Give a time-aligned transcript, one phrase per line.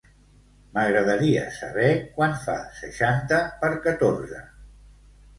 [0.75, 4.41] M'agradaria saber quant fa seixanta per catorze.